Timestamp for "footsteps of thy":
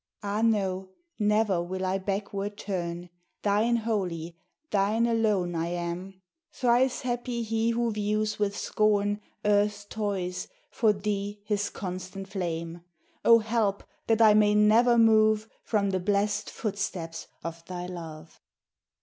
16.49-17.85